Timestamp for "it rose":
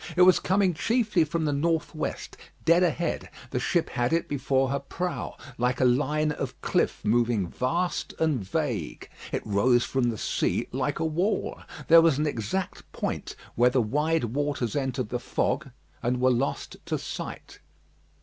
9.31-9.83